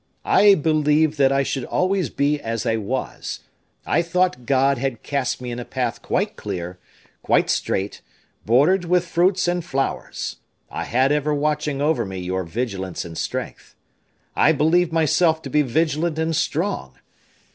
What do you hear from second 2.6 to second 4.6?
I was; I thought